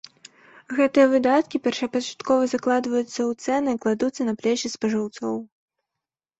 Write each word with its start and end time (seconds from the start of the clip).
Гэтыя 0.77 1.05
выдаткі 1.11 1.61
першапачаткова 1.67 2.43
закладваюцца 2.55 3.07
ў 3.09 3.31
цэны 3.45 3.69
і 3.79 3.81
кладуцца 3.87 4.21
на 4.33 4.39
плечы 4.43 4.67
спажыўцоў. 4.79 5.35